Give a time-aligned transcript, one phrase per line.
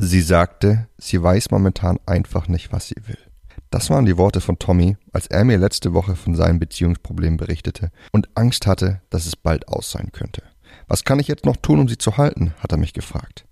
[0.00, 3.18] Sie sagte, sie weiß momentan einfach nicht, was sie will.
[3.70, 7.90] Das waren die Worte von Tommy, als er mir letzte Woche von seinen Beziehungsproblemen berichtete
[8.12, 10.44] und Angst hatte, dass es bald aus sein könnte.
[10.86, 12.54] Was kann ich jetzt noch tun, um sie zu halten?
[12.60, 13.44] hat er mich gefragt.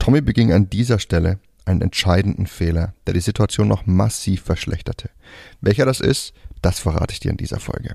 [0.00, 5.08] Tommy beging an dieser Stelle einen entscheidenden Fehler, der die Situation noch massiv verschlechterte.
[5.60, 7.94] Welcher das ist, das verrate ich dir in dieser Folge.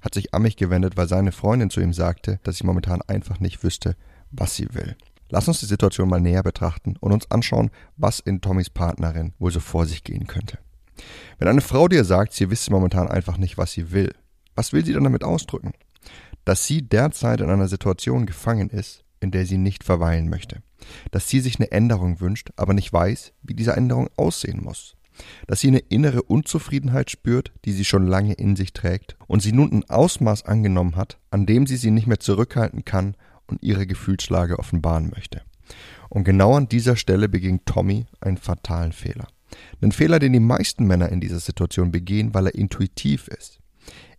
[0.00, 3.40] hat sich an mich gewendet, weil seine Freundin zu ihm sagte, dass sie momentan einfach
[3.40, 3.96] nicht wüsste,
[4.30, 4.96] was sie will.
[5.30, 9.50] Lass uns die Situation mal näher betrachten und uns anschauen, was in Tommys Partnerin wohl
[9.50, 10.58] so vor sich gehen könnte.
[11.38, 14.14] Wenn eine Frau dir sagt, sie wisse momentan einfach nicht, was sie will,
[14.54, 15.72] was will sie dann damit ausdrücken?
[16.44, 20.62] Dass sie derzeit in einer Situation gefangen ist, in der sie nicht verweilen möchte.
[21.10, 24.96] Dass sie sich eine Änderung wünscht, aber nicht weiß, wie diese Änderung aussehen muss.
[25.46, 29.52] Dass sie eine innere Unzufriedenheit spürt, die sie schon lange in sich trägt und sie
[29.52, 33.14] nun ein Ausmaß angenommen hat, an dem sie sie nicht mehr zurückhalten kann
[33.46, 35.42] und ihre Gefühlslage offenbaren möchte.
[36.08, 39.28] Und genau an dieser Stelle beging Tommy einen fatalen Fehler.
[39.80, 43.60] Einen Fehler, den die meisten Männer in dieser Situation begehen, weil er intuitiv ist.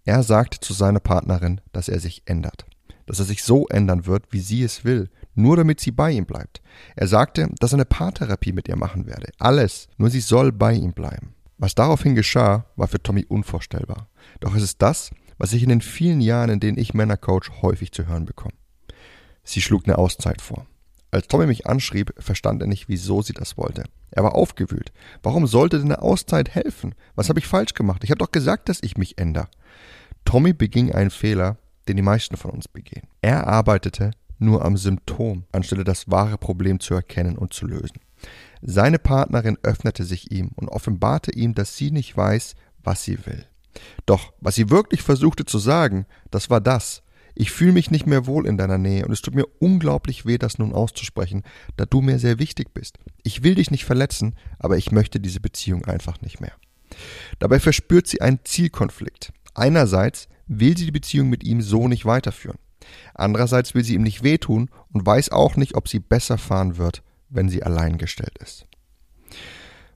[0.05, 2.65] Er sagt zu seiner Partnerin, dass er sich ändert,
[3.09, 6.27] dass er sich so ändern wird, wie sie es will, nur damit sie bei ihm
[6.27, 6.61] bleibt.
[6.95, 9.31] Er sagte, dass er eine Paartherapie mit ihr machen werde.
[9.39, 11.33] Alles, nur sie soll bei ihm bleiben.
[11.57, 14.09] Was daraufhin geschah, war für Tommy unvorstellbar.
[14.41, 17.49] Doch es ist das, was ich in den vielen Jahren, in denen ich Männer coach,
[17.63, 18.53] häufig zu hören bekomme.
[19.43, 20.67] Sie schlug eine Auszeit vor.
[21.09, 23.85] Als Tommy mich anschrieb, verstand er nicht, wieso sie das wollte.
[24.11, 24.91] Er war aufgewühlt.
[25.23, 26.93] Warum sollte denn eine Auszeit helfen?
[27.15, 28.03] Was habe ich falsch gemacht?
[28.03, 29.47] Ich habe doch gesagt, dass ich mich ändere.
[30.25, 31.57] Tommy beging einen Fehler,
[31.87, 33.07] den die meisten von uns begehen.
[33.21, 37.99] Er arbeitete nur am Symptom, anstelle das wahre Problem zu erkennen und zu lösen.
[38.61, 43.45] Seine Partnerin öffnete sich ihm und offenbarte ihm, dass sie nicht weiß, was sie will.
[44.05, 47.03] Doch was sie wirklich versuchte zu sagen, das war das,
[47.41, 50.37] ich fühle mich nicht mehr wohl in deiner Nähe und es tut mir unglaublich weh,
[50.37, 51.43] das nun auszusprechen,
[51.77, 52.97] da du mir sehr wichtig bist.
[53.23, 56.51] Ich will dich nicht verletzen, aber ich möchte diese Beziehung einfach nicht mehr.
[57.39, 59.31] Dabei verspürt sie einen Zielkonflikt.
[59.53, 62.57] Einerseits will sie die Beziehung mit ihm so nicht weiterführen.
[63.13, 67.03] Andererseits will sie ihm nicht wehtun und weiß auch nicht, ob sie besser fahren wird,
[67.29, 68.65] wenn sie allein gestellt ist.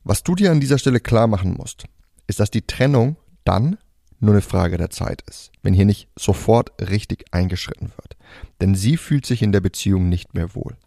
[0.03, 1.86] Was du dir an dieser Stelle klar machen musst,
[2.28, 3.78] ist, dass die Trennung dann
[4.19, 8.16] nur eine Frage der Zeit ist, wenn hier nicht sofort richtig eingeschritten wird.
[8.62, 10.78] Denn sie fühlt sich in der Beziehung nicht mehr wohl.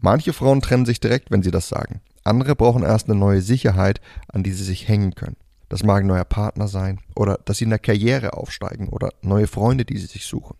[0.00, 2.00] Manche Frauen trennen sich direkt, wenn sie das sagen.
[2.24, 5.36] Andere brauchen erst eine neue Sicherheit, an die sie sich hängen können.
[5.68, 9.46] Das mag ein neuer Partner sein oder dass sie in der Karriere aufsteigen oder neue
[9.46, 10.56] Freunde, die sie sich suchen.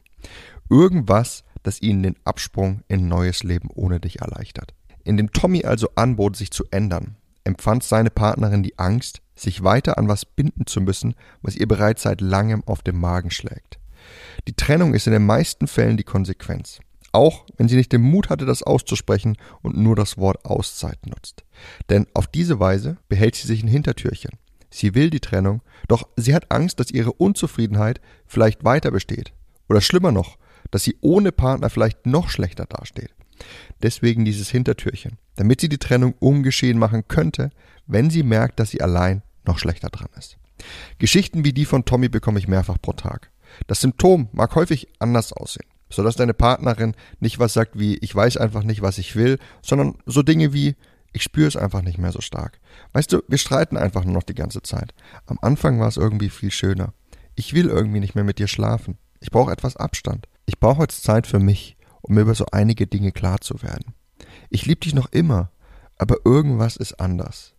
[0.69, 4.75] Irgendwas, das ihnen den Absprung in neues Leben ohne dich erleichtert.
[5.05, 9.97] In dem Tommy also anbot, sich zu ändern, empfand seine Partnerin die Angst, sich weiter
[9.97, 13.79] an was binden zu müssen, was ihr bereits seit langem auf dem Magen schlägt.
[14.47, 16.81] Die Trennung ist in den meisten Fällen die Konsequenz.
[17.13, 21.45] Auch wenn sie nicht den Mut hatte, das auszusprechen und nur das Wort Auszeit nutzt.
[21.89, 24.33] Denn auf diese Weise behält sie sich ein Hintertürchen.
[24.71, 29.33] Sie will die Trennung, doch sie hat Angst, dass ihre Unzufriedenheit vielleicht weiter besteht.
[29.69, 30.39] Oder schlimmer noch,
[30.71, 33.15] dass sie ohne Partner vielleicht noch schlechter dasteht.
[33.83, 37.51] Deswegen dieses Hintertürchen, damit sie die Trennung ungeschehen machen könnte,
[37.87, 40.37] wenn sie merkt, dass sie allein noch schlechter dran ist.
[40.99, 43.31] Geschichten wie die von Tommy bekomme ich mehrfach pro Tag.
[43.67, 48.15] Das Symptom mag häufig anders aussehen, so dass deine Partnerin nicht was sagt wie ich
[48.15, 50.77] weiß einfach nicht, was ich will, sondern so Dinge wie
[51.19, 52.61] ich spüre es einfach nicht mehr so stark.
[52.93, 54.95] Weißt du, wir streiten einfach nur noch die ganze Zeit.
[55.27, 56.95] Am Anfang war es irgendwie viel schöner.
[57.35, 58.99] Ich will irgendwie nicht mehr mit dir schlafen.
[59.19, 60.29] Ich brauche etwas Abstand.
[60.47, 63.95] Ich brauche jetzt Zeit für mich, um mir über so einige Dinge klar zu werden.
[64.49, 65.51] Ich liebe dich noch immer,
[65.99, 67.55] aber irgendwas ist anders.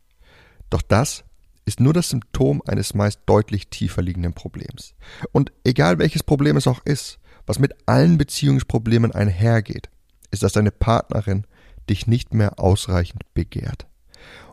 [0.69, 1.25] Doch das
[1.65, 4.95] ist nur das Symptom eines meist deutlich tiefer liegenden Problems.
[5.33, 9.89] Und egal welches Problem es auch ist, was mit allen Beziehungsproblemen einhergeht,
[10.31, 11.45] ist, dass deine Partnerin
[11.89, 13.87] dich nicht mehr ausreichend begehrt.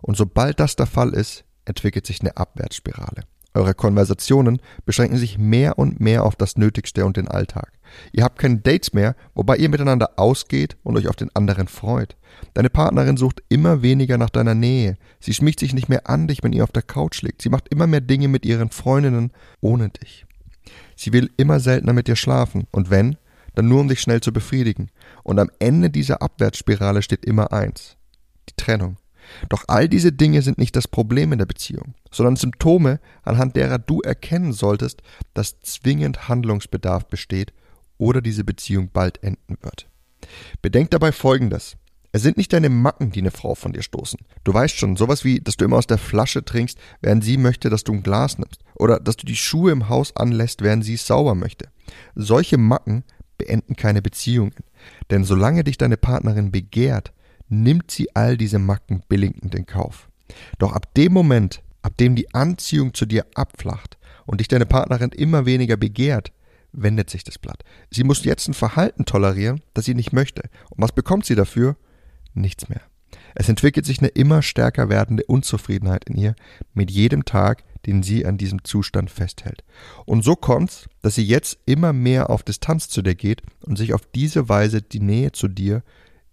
[0.02, 3.22] Und sobald das der Fall ist, entwickelt sich eine Abwärtsspirale.
[3.56, 7.72] Eure Konversationen beschränken sich mehr und mehr auf das Nötigste und den Alltag.
[8.12, 12.16] Ihr habt keine Dates mehr, wobei ihr miteinander ausgeht und euch auf den anderen freut.
[12.52, 14.98] Deine Partnerin sucht immer weniger nach deiner Nähe.
[15.20, 17.40] Sie schmiegt sich nicht mehr an dich, wenn ihr auf der Couch liegt.
[17.40, 20.26] Sie macht immer mehr Dinge mit ihren Freundinnen ohne dich.
[20.94, 22.66] Sie will immer seltener mit dir schlafen.
[22.72, 23.16] Und wenn,
[23.56, 24.90] dann nur um dich schnell zu befriedigen.
[25.24, 27.96] Und am Ende dieser Abwärtsspirale steht immer eins.
[28.48, 28.98] Die Trennung.
[29.48, 33.78] Doch all diese Dinge sind nicht das Problem in der Beziehung, sondern Symptome, anhand derer
[33.78, 35.02] du erkennen solltest,
[35.34, 37.52] dass zwingend Handlungsbedarf besteht
[37.98, 39.88] oder diese Beziehung bald enden wird.
[40.62, 41.76] Bedenk dabei Folgendes.
[42.12, 44.18] Es sind nicht deine Macken, die eine Frau von dir stoßen.
[44.44, 47.68] Du weißt schon, sowas wie, dass du immer aus der Flasche trinkst, während sie möchte,
[47.68, 48.62] dass du ein Glas nimmst.
[48.74, 51.68] Oder dass du die Schuhe im Haus anlässt, während sie es sauber möchte.
[52.14, 53.04] Solche Macken
[53.38, 54.54] beenden keine Beziehungen.
[55.10, 57.12] Denn solange dich deine Partnerin begehrt,
[57.48, 60.08] nimmt sie all diese Macken billigend in Kauf.
[60.58, 63.96] Doch ab dem Moment, ab dem die Anziehung zu dir abflacht
[64.26, 66.32] und dich deine Partnerin immer weniger begehrt,
[66.72, 67.64] wendet sich das Blatt.
[67.90, 70.42] Sie muss jetzt ein Verhalten tolerieren, das sie nicht möchte.
[70.70, 71.76] Und was bekommt sie dafür?
[72.34, 72.82] Nichts mehr.
[73.34, 76.34] Es entwickelt sich eine immer stärker werdende Unzufriedenheit in ihr
[76.74, 79.64] mit jedem Tag, den sie an diesem Zustand festhält.
[80.04, 83.94] Und so kommt's, dass sie jetzt immer mehr auf Distanz zu dir geht und sich
[83.94, 85.82] auf diese Weise die Nähe zu dir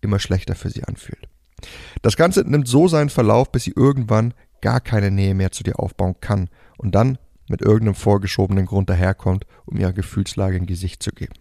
[0.01, 1.27] immer schlechter für sie anfühlt.
[2.01, 5.79] Das Ganze nimmt so seinen Verlauf, bis sie irgendwann gar keine Nähe mehr zu dir
[5.79, 7.17] aufbauen kann und dann
[7.47, 11.33] mit irgendeinem vorgeschobenen Grund daherkommt, um ihrer Gefühlslage ein Gesicht zu geben.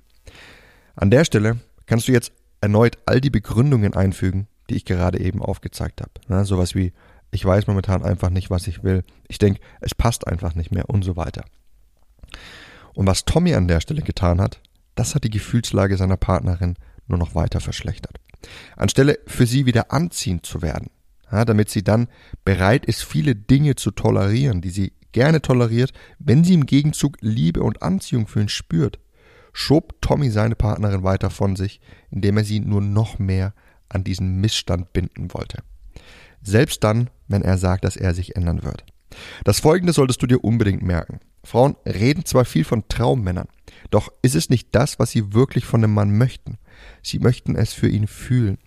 [0.94, 5.40] An der Stelle kannst du jetzt erneut all die Begründungen einfügen, die ich gerade eben
[5.42, 6.12] aufgezeigt habe.
[6.28, 6.92] Ja, sowas wie,
[7.32, 9.02] ich weiß momentan einfach nicht, was ich will.
[9.26, 11.44] Ich denke, es passt einfach nicht mehr und so weiter.
[12.94, 14.60] Und was Tommy an der Stelle getan hat,
[14.94, 16.76] das hat die Gefühlslage seiner Partnerin
[17.08, 18.20] nur noch weiter verschlechtert.
[18.76, 20.90] Anstelle für sie wieder anziehend zu werden,
[21.30, 22.08] ja, damit sie dann
[22.44, 27.62] bereit ist, viele Dinge zu tolerieren, die sie gerne toleriert, wenn sie im Gegenzug Liebe
[27.62, 28.98] und Anziehung für ihn spürt,
[29.54, 31.80] schob Tommy seine Partnerin weiter von sich,
[32.10, 33.54] indem er sie nur noch mehr
[33.88, 35.62] an diesen Missstand binden wollte.
[36.42, 38.84] Selbst dann, wenn er sagt, dass er sich ändern wird.
[39.44, 41.20] Das folgende solltest du dir unbedingt merken.
[41.44, 43.48] Frauen reden zwar viel von Traummännern,
[43.90, 46.58] doch ist es nicht das, was sie wirklich von einem Mann möchten.
[47.02, 48.58] Sie möchten es für ihn fühlen.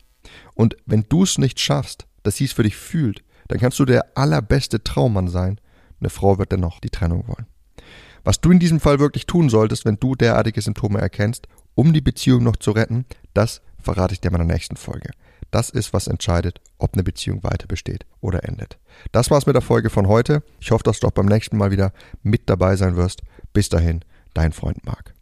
[0.53, 3.85] Und wenn du es nicht schaffst, dass sie es für dich fühlt, dann kannst du
[3.85, 5.59] der allerbeste Traummann sein.
[5.99, 7.45] Eine Frau wird dennoch die Trennung wollen.
[8.23, 12.01] Was du in diesem Fall wirklich tun solltest, wenn du derartige Symptome erkennst, um die
[12.01, 15.11] Beziehung noch zu retten, das verrate ich dir in meiner nächsten Folge.
[15.51, 18.77] Das ist, was entscheidet, ob eine Beziehung weiter besteht oder endet.
[19.11, 20.43] Das war's mit der Folge von heute.
[20.59, 21.93] Ich hoffe, dass du auch beim nächsten Mal wieder
[22.23, 23.21] mit dabei sein wirst.
[23.53, 24.03] Bis dahin,
[24.33, 25.14] dein Freund Marc.